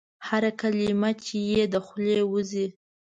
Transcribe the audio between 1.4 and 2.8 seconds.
یې د خولې وزي؟